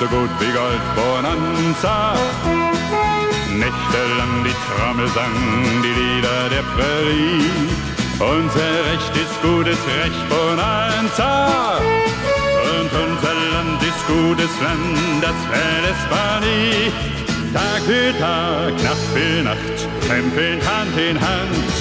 So 0.00 0.06
gut 0.06 0.30
wie 0.38 0.52
Gold 0.52 0.84
Bonanza. 0.94 2.14
Nächtelang 3.50 4.44
die 4.44 4.54
Trommel 4.64 5.08
sang 5.08 5.34
die 5.82 5.94
Lieder 6.00 6.48
der 6.54 6.64
Prärie. 6.74 7.50
Unser 8.20 8.70
Recht 8.90 9.14
ist 9.16 9.42
gutes 9.42 9.80
Recht 10.00 10.22
Bonanza. 10.28 11.78
Und 12.78 12.90
unser 13.06 13.34
Land 13.52 13.82
ist 13.82 14.06
gutes 14.06 14.54
Land, 14.62 14.98
das 15.20 15.38
verlässt 15.50 16.08
man 16.10 16.42
nie. 16.46 16.92
Tag 17.52 17.82
für 17.88 18.12
Tag, 18.20 18.74
Nacht 18.84 19.06
für 19.14 19.42
Nacht, 19.42 19.78
kämpfen 20.06 20.60
Hand 20.68 20.96
in 20.96 21.20
Hand. 21.20 21.74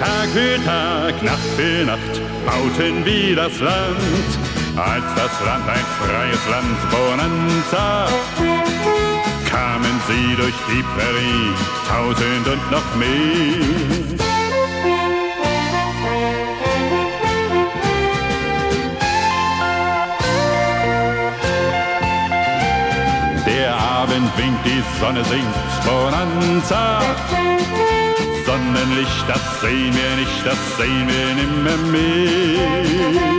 Tag 0.00 0.28
für 0.34 0.62
Tag, 0.64 1.22
Nacht 1.22 1.50
für 1.56 1.84
Nacht, 1.86 2.14
bauten 2.44 3.04
wir 3.04 3.36
das 3.36 3.58
Land. 3.60 4.53
Als 4.76 5.04
das 5.14 5.30
Land 5.46 5.68
ein 5.68 5.86
freies 6.00 6.48
Land, 6.50 6.90
Bonanza, 6.90 8.08
kamen 9.48 10.00
sie 10.08 10.34
durch 10.34 10.54
die 10.68 10.82
Prärie, 10.82 11.54
tausend 11.88 12.48
und 12.48 12.70
noch 12.72 12.94
mehr. 12.96 14.24
Der 23.46 23.74
Abend 23.76 24.36
winkt, 24.36 24.66
die 24.66 24.82
Sonne 25.00 25.24
sinkt, 25.24 25.54
Bonanza. 25.84 27.00
Sonnenlicht, 28.44 29.24
das 29.28 29.60
sehen 29.60 29.94
wir 29.94 30.16
nicht, 30.16 30.44
das 30.44 30.58
sehen 30.76 31.06
wir 31.06 31.34
nimmer 31.36 31.76
mehr. 31.92 33.34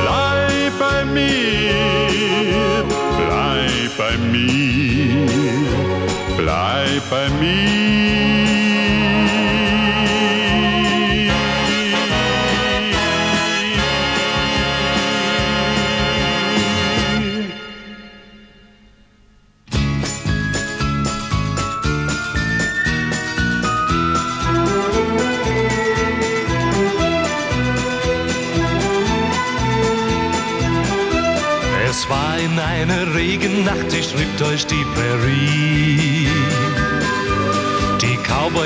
Bleib 0.00 0.72
bei 0.78 1.04
mir, 1.04 2.84
bleib 3.18 3.96
bei 3.96 4.16
mir, 4.32 5.26
bleib 6.36 7.10
bei 7.10 7.28
mir. 7.40 8.03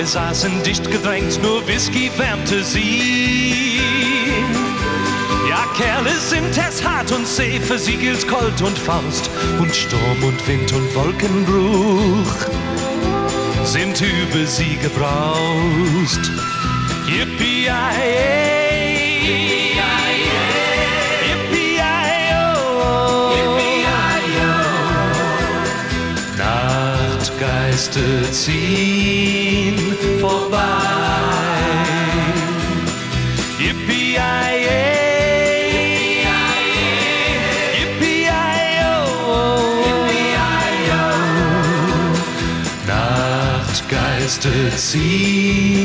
Saßen 0.09 0.63
dicht 0.63 0.91
gedrängt, 0.91 1.39
nur 1.43 1.67
Whisky 1.69 2.11
wärmte 2.17 2.65
sie. 2.65 3.81
Ja, 5.49 5.67
Kerle 5.77 6.19
sind 6.19 6.57
es 6.57 6.83
hart 6.83 7.13
und 7.13 7.27
für 7.27 7.79
sie 7.79 7.97
gilt 7.97 8.27
Colt 8.27 8.63
und 8.63 8.79
Faust 8.79 9.29
und 9.59 9.75
Sturm 9.75 10.25
und 10.25 10.49
Wind 10.49 10.73
und 10.73 10.95
Wolkenbruch 10.95 12.35
sind 13.65 14.01
über 14.01 14.47
sie 14.47 14.79
gebraust. 14.79 16.33
Yippie-yi-yay. 17.07 18.49
Nachtgeister 26.39 28.33
ziehen 28.33 29.48
vorbei. 30.29 30.69
Nachtgeister 42.87 44.77
ziehen 44.77 45.78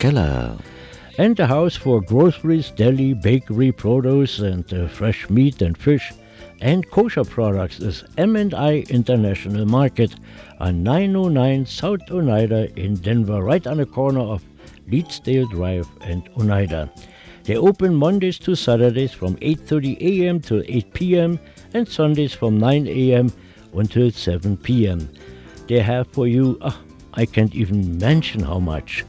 Keller. 0.00 0.56
And 1.18 1.38
a 1.38 1.46
house 1.46 1.76
for 1.76 2.00
groceries, 2.00 2.70
deli, 2.70 3.12
bakery, 3.14 3.70
produce, 3.70 4.40
and 4.40 4.64
uh, 4.72 4.88
fresh 4.88 5.30
meat 5.30 5.62
and 5.62 5.76
fish 5.78 6.12
and 6.60 6.88
kosher 6.90 7.24
products 7.24 7.80
is 7.80 8.04
M&I 8.18 8.84
International 8.90 9.64
Market 9.66 10.14
on 10.58 10.82
909 10.82 11.66
South 11.66 12.00
Oneida 12.10 12.68
in 12.78 12.94
Denver, 12.96 13.42
right 13.42 13.66
on 13.66 13.78
the 13.78 13.86
corner 13.86 14.20
of 14.20 14.44
Leedsdale 14.88 15.48
Drive 15.50 15.88
and 16.02 16.28
Oneida. 16.36 16.90
They 17.44 17.56
open 17.56 17.94
Mondays 17.94 18.38
to 18.40 18.54
Saturdays 18.54 19.12
from 19.12 19.36
8:30 19.36 20.00
a.m. 20.00 20.40
to 20.42 20.62
8 20.68 20.92
p.m. 20.92 21.38
and 21.72 21.88
Sundays 21.88 22.34
from 22.34 22.58
9 22.58 22.86
a.m. 22.86 23.32
until 23.74 24.10
7 24.10 24.56
p.m. 24.58 25.08
They 25.66 25.80
have 25.80 26.08
for 26.08 26.26
you, 26.26 26.58
ah, 26.60 26.78
I 27.14 27.24
can't 27.24 27.54
even 27.54 27.96
mention 27.98 28.42
how 28.42 28.58
much. 28.58 29.04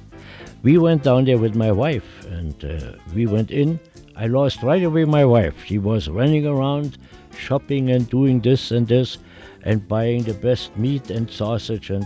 We 0.64 0.78
went 0.78 1.04
down 1.04 1.26
there 1.26 1.38
with 1.38 1.56
my 1.56 1.72
wife 1.72 2.26
and 2.26 2.64
uh, 2.64 2.98
we 3.16 3.26
went 3.26 3.52
in. 3.52 3.80
I 4.16 4.28
lost 4.28 4.62
right 4.62 4.84
away 4.84 5.06
my 5.06 5.26
wife. 5.26 5.56
She 5.66 5.80
was 5.80 6.08
running 6.08 6.46
around 6.46 6.98
shopping 7.38 7.90
and 7.90 8.08
doing 8.10 8.42
this 8.42 8.72
and 8.72 8.88
this 8.88 9.18
and 9.64 9.88
buying 9.88 10.24
the 10.24 10.34
best 10.36 10.76
meat 10.78 11.10
and 11.10 11.30
sausage 11.30 11.90
and 11.90 12.06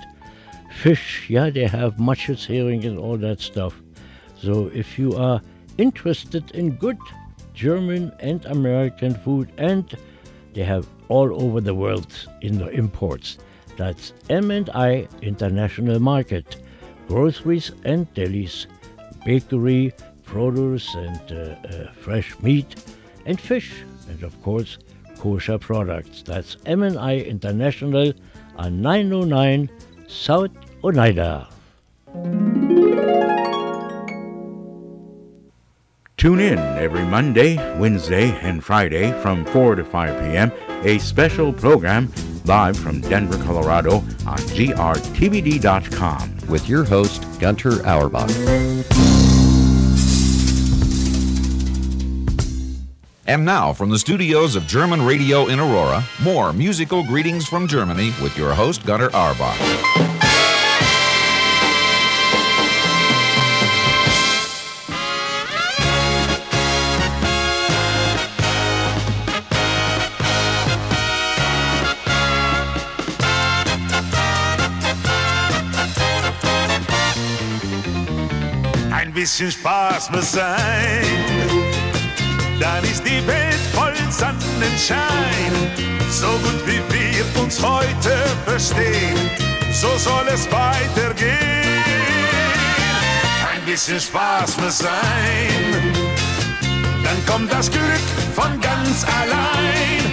fish. 0.72 1.30
Yeah, 1.30 1.50
they 1.50 1.68
have 1.68 2.00
Matches 2.00 2.46
herring 2.46 2.86
and 2.86 2.98
all 2.98 3.18
that 3.18 3.42
stuff. 3.42 3.82
So 4.42 4.72
if 4.74 4.98
you 4.98 5.16
are 5.18 5.42
interested 5.78 6.52
in 6.52 6.78
good 6.78 6.98
German 7.54 8.12
and 8.20 8.46
American 8.46 9.16
food, 9.16 9.52
and 9.58 9.98
they 10.54 10.64
have 10.64 10.88
all 11.08 11.42
over 11.42 11.62
the 11.62 11.74
world 11.74 12.08
in 12.42 12.58
the 12.58 12.70
imports. 12.70 13.38
That's 13.78 14.14
M&I 14.30 15.08
International 15.22 16.00
Market, 16.00 16.58
groceries 17.08 17.72
and 17.84 18.12
delis, 18.14 18.66
bakery, 19.26 19.94
produce 20.24 20.94
and 20.96 21.22
uh, 21.32 21.56
uh, 21.68 21.92
fresh 21.94 22.38
meat 22.40 22.76
and 23.26 23.40
fish, 23.40 23.84
and 24.10 24.24
of 24.24 24.42
course 24.44 24.78
kosher 25.20 25.58
products. 25.58 26.22
That's 26.24 26.58
M&I 26.66 27.18
International 27.18 28.14
on 28.58 28.82
909 28.82 29.70
South 30.08 30.52
Oneida. 30.84 31.48
Tune 36.18 36.40
in 36.40 36.58
every 36.58 37.04
Monday, 37.06 37.56
Wednesday, 37.78 38.32
and 38.42 38.64
Friday 38.64 39.12
from 39.22 39.46
4 39.46 39.76
to 39.76 39.84
5 39.86 40.20
p.m. 40.22 40.52
A 40.84 40.98
special 40.98 41.52
program 41.54 42.08
live 42.46 42.78
from 42.78 43.02
Denver, 43.02 43.38
Colorado 43.44 43.98
on 44.26 44.38
grtvd.com. 44.56 46.38
With 46.48 46.70
your 46.70 46.84
host, 46.84 47.26
Gunter 47.40 47.86
Auerbach. 47.86 48.30
And 53.28 53.44
now, 53.44 53.74
from 53.74 53.90
the 53.90 53.98
studios 53.98 54.56
of 54.56 54.68
German 54.68 55.04
Radio 55.04 55.48
in 55.48 55.60
Aurora, 55.60 56.04
more 56.22 56.54
musical 56.54 57.04
greetings 57.04 57.48
from 57.48 57.68
Germany 57.68 58.14
with 58.22 58.38
your 58.38 58.54
host, 58.54 58.86
Gunter 58.86 59.10
Auerbach. 59.16 60.05
Bisschen 79.26 79.52
Spaß 79.52 80.12
muss 80.12 80.34
sein, 80.34 81.04
dann 82.60 82.84
ist 82.84 83.04
die 83.04 83.26
Welt 83.26 83.60
voll 83.74 83.96
Sonnenschein. 84.12 85.54
So 86.12 86.28
gut 86.28 86.62
wie 86.68 86.80
wir 86.94 87.42
uns 87.42 87.60
heute 87.60 88.14
verstehen, 88.46 89.18
so 89.72 89.88
soll 89.98 90.28
es 90.32 90.48
weitergehen. 90.52 91.84
Ein 93.52 93.66
bisschen 93.66 94.00
Spaß 94.00 94.58
muss 94.58 94.78
sein, 94.78 95.92
dann 97.04 97.26
kommt 97.26 97.52
das 97.52 97.72
Glück 97.72 98.06
von 98.36 98.62
ganz 98.62 99.06
allein. 99.06 100.04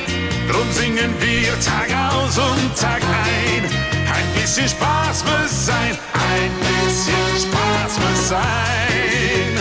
Drum 0.50 0.72
singen 0.72 1.12
wir 1.20 1.52
Tag 1.60 1.90
aus 2.14 2.38
und 2.38 2.80
Tag 2.80 3.02
ein. 3.02 3.62
Ein 4.10 4.40
bisschen 4.40 4.70
Spaß 4.70 5.22
muss 5.24 5.66
sein, 5.66 5.98
ein 6.14 6.50
bisschen 6.86 7.21
das 7.96 8.28
sein. 8.28 9.58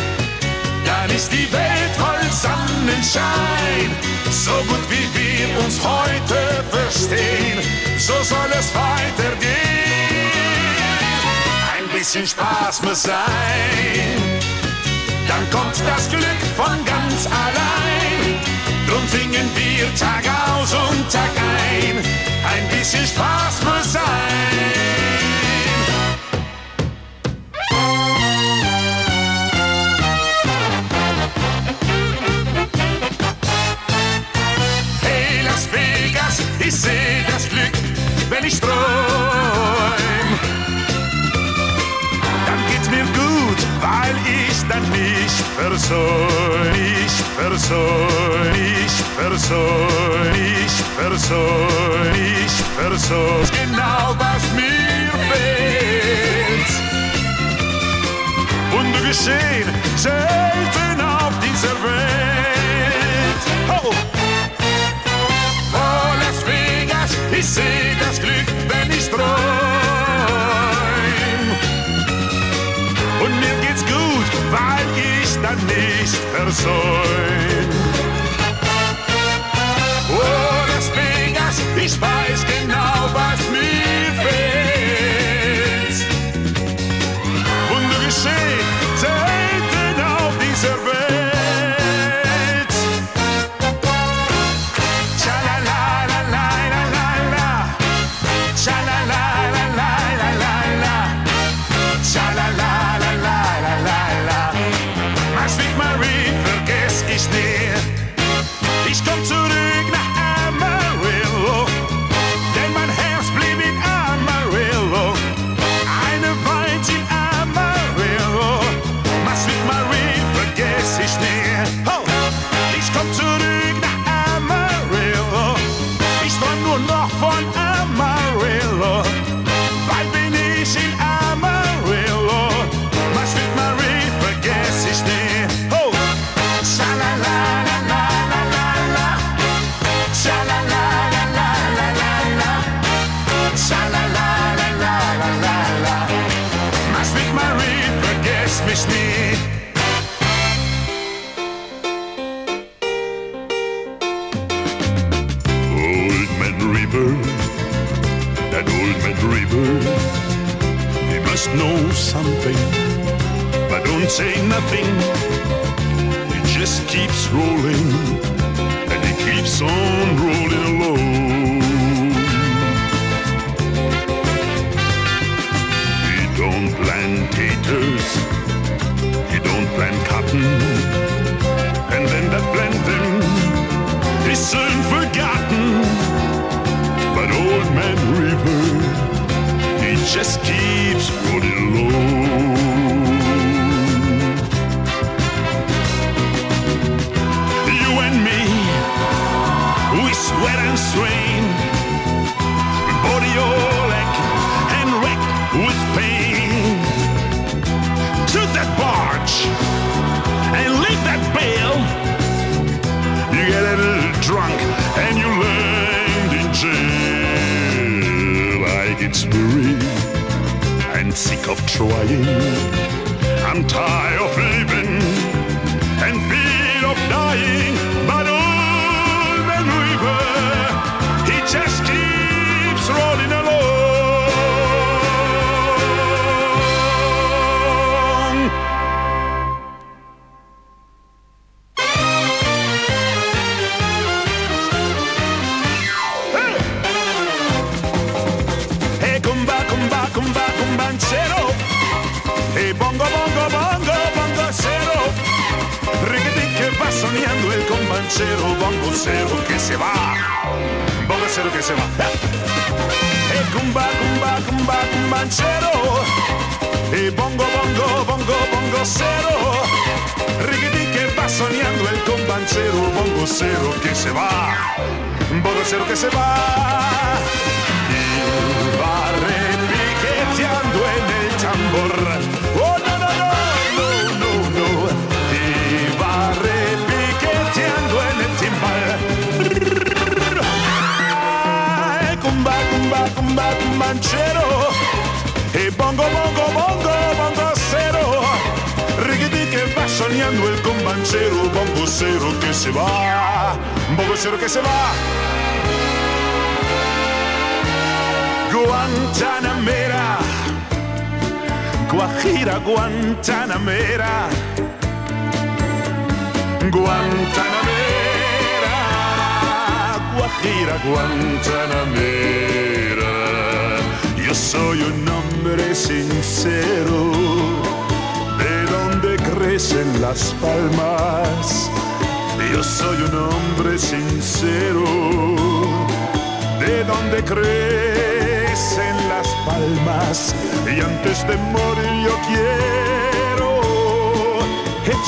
Dann 0.85 1.09
ist 1.15 1.31
die 1.31 1.51
Welt 1.51 1.93
voll 1.97 2.31
Sonnenschein, 2.31 3.89
so 4.29 4.51
gut 4.51 4.85
wie 4.89 5.07
wir 5.19 5.63
uns 5.63 5.79
heute 5.83 6.63
verstehen, 6.69 7.59
so 7.97 8.13
soll 8.23 8.49
es 8.57 8.73
weitergehen. 8.73 9.51
Ein 11.77 11.87
bisschen 11.97 12.25
Spaß 12.25 12.81
muss 12.83 13.03
sein, 13.03 14.39
dann 15.27 15.49
kommt 15.51 15.75
das 15.87 16.09
Glück 16.09 16.41
von 16.55 16.85
ganz 16.85 17.27
allein. 17.27 18.39
Drum 18.87 19.07
singen 19.07 19.49
wir 19.55 19.93
Tag 19.95 20.23
aus 20.47 20.73
und 20.73 21.11
Tag 21.11 21.31
ein, 21.37 21.97
ein 21.97 22.77
bisschen 22.77 23.05
Spaß 23.05 23.63
muss 23.63 23.93
sein. 23.93 24.90
ich 36.71 36.79
seh 36.79 37.23
das 37.27 37.49
Glück, 37.49 37.71
wenn 38.29 38.43
ich 38.45 38.59
träum. 38.59 38.71
Dann 42.47 42.59
geht's 42.69 42.89
mir 42.89 43.03
gut, 43.03 43.59
weil 43.81 44.15
ich 44.25 44.57
dann 44.69 44.85
nicht 44.91 45.43
versäum, 45.57 46.71
ich 46.73 47.15
versäum, 47.37 48.53
ich 48.55 48.95
versäum, 49.17 50.31
ich 50.33 50.75
versäum, 50.97 52.13
ich 52.15 52.55
versäum. 52.77 53.43
Genau 53.61 54.15
was 54.17 54.43
mir 54.55 55.11
fehlt. 55.29 56.71
Wunder 58.71 59.01
geschehen, 59.01 59.67
selten 59.97 61.01
auf 61.01 61.33
dieser 61.43 61.75
Welt. 61.83 63.43
Oh! 63.69 64.20
Ich 67.41 67.49
seh 67.49 67.95
das 67.99 68.19
Glück, 68.19 68.45
wenn 68.67 68.91
ich 68.91 69.09
träum. 69.09 69.25
Und 73.19 73.39
mir 73.39 73.67
geht's 73.67 73.83
gut, 73.83 74.29
weil 74.51 74.85
ich 74.95 75.41
dann 75.41 75.57
nicht 75.65 76.15
versäum. 76.35 77.67
Oh, 80.11 80.65
das 80.75 80.91
Vegas, 80.95 81.59
ich 81.83 81.99
weiß 81.99 82.45
genau, 82.45 83.09
was 83.11 83.39
mir 83.49 84.21
fehlt. 84.21 84.60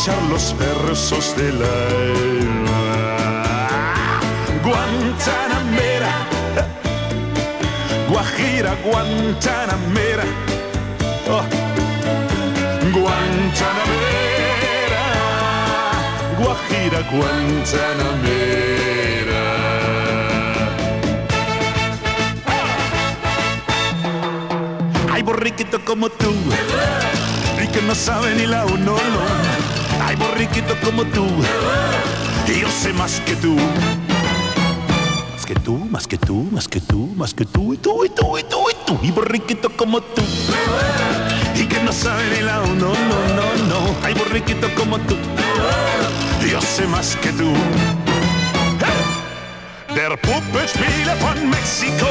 Echar 0.04 0.22
los 0.24 0.54
versos 0.58 1.34
del 1.38 1.64
alma. 1.64 3.44
Guantanamera, 4.62 6.12
Guajira, 8.10 8.76
Guantanamera. 8.84 10.26
Oh. 11.30 11.46
Guantanamera, 12.92 15.06
Guajira, 16.38 17.00
Guantanamera. 17.10 19.44
Hay 25.14 25.24
borriquito 25.24 25.80
como 25.86 26.10
tú 26.10 26.34
y 27.64 27.68
que 27.68 27.82
no 27.84 27.96
sabe 27.96 28.36
ni 28.36 28.46
la 28.46 28.66
uno, 28.66 28.98
no. 28.98 29.53
Hay 30.14 30.20
borriquito 30.20 30.76
como 30.86 31.04
tú 31.06 31.26
yo 32.60 32.70
sé 32.70 32.94
más 32.94 33.20
que 33.22 33.36
tú. 33.36 33.56
Más 35.32 35.46
que 35.46 35.56
tú, 35.56 35.78
más 35.90 36.08
que 36.08 36.18
tú, 36.18 36.48
más 36.52 36.68
que 36.68 36.80
tú, 36.80 37.14
más 37.16 37.34
que 37.34 37.46
tú, 37.46 37.74
y 37.74 37.78
tú, 37.78 38.06
y 38.06 38.10
tú, 38.10 38.38
y 38.38 38.44
tú, 38.44 38.70
y 38.70 38.86
tú, 38.86 39.00
y 39.02 39.12
borriquito 39.12 39.70
como 39.76 40.02
tú. 40.02 40.22
Y 41.56 41.66
que 41.66 41.82
no 41.82 41.92
sabe 41.92 42.24
ni 42.30 42.42
la 42.42 42.62
uno, 42.62 42.94
no, 42.94 43.20
no, 43.36 43.46
no. 43.70 44.06
Hay 44.06 44.14
borriquito 44.14 44.68
como 44.76 45.00
tú. 45.00 45.16
Yo 46.50 46.62
sé 46.62 46.86
más 46.88 47.16
que 47.18 47.32
tú. 47.32 47.52
Der 49.96 50.18
Puppenspieler 50.20 51.18
von 51.22 51.50
Mexiko 51.50 52.08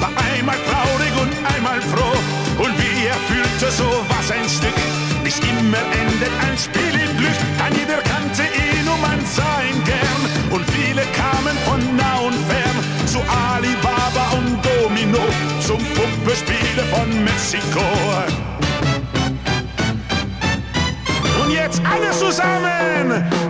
war 0.00 0.12
einmal 0.32 0.58
traurig 0.68 1.12
und 1.20 1.32
einmal 1.54 1.80
froh. 1.82 2.64
Und 2.64 2.78
wie 2.78 3.06
er 3.06 3.18
fühlte, 3.28 3.70
so 3.70 4.04
was 4.08 4.30
ein 4.30 4.48
Stück. 4.48 5.09
Nicht 5.30 5.44
immer 5.44 5.78
endet 5.78 6.32
ein 6.42 6.58
Spiel 6.58 6.92
im 6.92 7.16
Glück. 7.16 7.38
Ein 7.64 7.72
jeder 7.78 8.02
kannte 8.02 8.42
ihn 8.42 8.84
man 9.00 9.24
sah 9.24 9.62
ihn 9.62 9.80
gern. 9.84 10.50
Und 10.50 10.68
viele 10.70 11.02
kamen 11.14 11.56
von 11.66 11.78
nah 11.96 12.18
und 12.18 12.34
fern 12.50 13.06
zu 13.06 13.20
Alibaba 13.30 14.36
und 14.36 14.58
Domino, 14.66 15.20
zum 15.60 15.78
Puppenspieler 15.94 16.82
von 16.90 17.22
Mexiko. 17.22 17.86
Und 21.44 21.52
jetzt 21.52 21.80
alle 21.86 22.10
zusammen! 22.10 23.49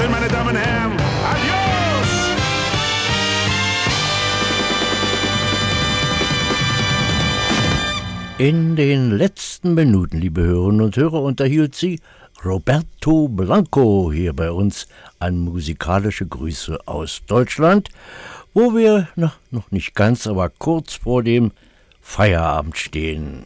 Dankeschön, 0.00 0.10
meine 0.10 0.28
Damen 0.28 0.48
und 0.48 0.56
Herren. 0.56 0.92
Adios! 1.26 2.08
In 8.38 8.76
den 8.76 9.10
letzten 9.10 9.74
Minuten, 9.74 10.18
liebe 10.18 10.40
Hörerinnen 10.40 10.80
und 10.80 10.96
Hörer, 10.96 11.22
unterhielt 11.22 11.74
sie 11.74 12.00
Roberto 12.42 13.28
Blanco 13.28 14.10
hier 14.10 14.32
bei 14.32 14.50
uns 14.50 14.88
an 15.18 15.38
musikalische 15.38 16.26
Grüße 16.26 16.78
aus 16.86 17.20
Deutschland, 17.26 17.90
wo 18.54 18.74
wir 18.74 19.08
na, 19.16 19.34
noch 19.50 19.70
nicht 19.70 19.94
ganz, 19.94 20.26
aber 20.26 20.48
kurz 20.48 20.94
vor 20.94 21.22
dem 21.22 21.52
Feierabend 22.00 22.78
stehen. 22.78 23.42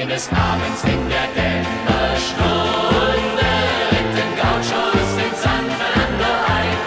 eines 0.00 0.28
Abends 0.28 0.82
in 0.84 1.08
der 1.10 1.26
Dämmerstunde 1.36 3.50
ritt 3.92 4.12
den 4.16 4.32
Gauchos 4.40 5.10
in 5.24 5.32
San 5.36 5.66
Fernando 5.78 6.32
ein. 6.58 6.78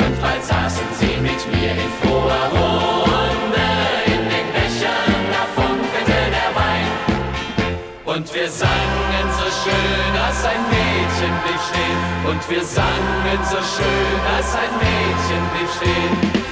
Und 0.00 0.14
bald 0.22 0.42
saßen 0.42 0.88
sie 0.98 1.16
mit 1.20 1.40
mir 1.52 1.72
in 1.72 1.92
froher 2.00 2.46
Runde, 2.56 3.68
in 4.06 4.24
den 4.32 4.48
Bechern 4.56 5.22
da 5.34 5.44
funkelte 5.60 6.20
der 6.36 6.50
Wein. 6.56 6.90
Und 8.06 8.26
wir 8.34 8.48
sangen 8.48 9.26
so 9.36 9.48
schön, 9.62 10.10
dass 10.14 10.42
ein 10.46 10.62
Mädchen 10.72 11.34
blieb 11.44 11.60
stehen. 11.68 12.00
Und 12.30 12.42
wir 12.48 12.64
sangen 12.64 13.40
so 13.44 13.56
schön, 13.56 14.20
dass 14.30 14.54
ein 14.56 14.72
Mädchen 14.80 15.42
blieb 15.52 15.70
stehen. 15.76 16.49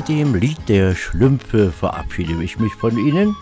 mit 0.00 0.08
dem 0.08 0.34
Lied 0.34 0.56
der 0.66 0.94
Schlümpfe 0.94 1.70
verabschiede 1.70 2.42
ich 2.42 2.58
mich 2.58 2.72
von 2.72 2.96
Ihnen. 2.96 3.36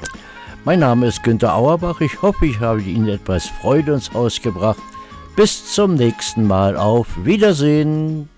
Mein 0.64 0.80
Name 0.80 1.06
ist 1.06 1.22
Günter 1.22 1.54
Auerbach. 1.54 2.00
Ich 2.00 2.20
hoffe, 2.20 2.46
ich 2.46 2.58
habe 2.58 2.82
Ihnen 2.82 3.08
etwas 3.08 3.46
Freude 3.46 3.92
ins 3.92 4.12
Haus 4.12 4.42
gebracht. 4.42 4.82
Bis 5.36 5.72
zum 5.72 5.94
nächsten 5.94 6.44
Mal. 6.44 6.76
Auf 6.76 7.06
Wiedersehen. 7.24 8.28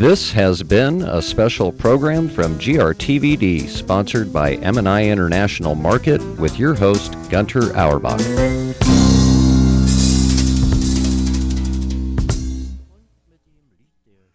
This 0.00 0.32
has 0.34 0.64
been 0.64 1.02
a 1.02 1.22
special 1.22 1.70
program 1.70 2.28
from 2.28 2.58
GRTVD, 2.58 3.68
sponsored 3.68 4.32
by 4.32 4.54
M&I 4.56 5.08
International 5.08 5.76
Market, 5.76 6.20
with 6.36 6.58
your 6.58 6.74
host, 6.74 7.16
Gunter 7.30 7.72
Auerbach. 7.76 8.18